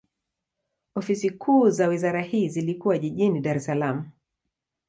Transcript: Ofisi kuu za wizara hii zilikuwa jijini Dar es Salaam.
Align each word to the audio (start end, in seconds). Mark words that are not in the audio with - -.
Ofisi 0.95 1.29
kuu 1.29 1.69
za 1.69 1.87
wizara 1.87 2.21
hii 2.21 2.49
zilikuwa 2.49 2.97
jijini 2.97 3.39
Dar 3.41 3.57
es 3.57 3.65
Salaam. 3.65 4.09